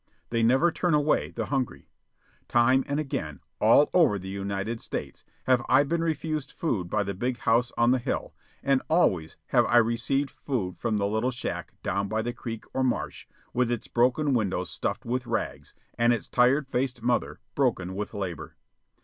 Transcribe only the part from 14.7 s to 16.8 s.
stuffed with rags and its tired